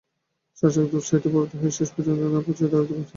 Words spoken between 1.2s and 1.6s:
প্রবৃত্ত